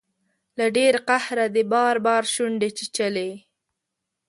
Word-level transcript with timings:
له 0.57 0.65
ډیر 0.77 0.93
قهره 1.07 1.45
دې 1.55 1.63
بار 1.73 1.95
بار 2.05 2.23
شونډې 2.33 2.69
چیچلي 2.77 3.31